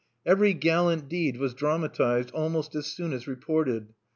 Every 0.25 0.55
gallant 0.55 1.09
deed 1.09 1.37
was 1.37 1.53
dramatized 1.53 2.31
almost 2.31 2.73
as 2.73 2.87
soon 2.87 3.13
as 3.13 3.27
reported. 3.27 3.93